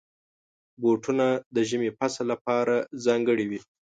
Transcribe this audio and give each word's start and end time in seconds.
بوټونه 0.81 1.25
د 1.55 1.57
ژمي 1.69 1.89
فصل 1.97 2.25
لپاره 2.33 2.75
ځانګړي 3.05 3.45
وي. 3.49 3.59